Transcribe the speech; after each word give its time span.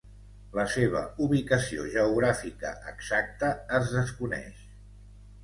La 0.59 0.63
seva 0.75 1.03
ubicació 1.25 1.85
geogràfica 1.97 2.73
exacta 2.93 3.53
es 3.83 3.93
desconeix. 3.99 4.67